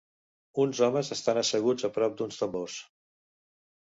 [0.63, 2.79] Uns homes estan asseguts a prop d'uns tambors.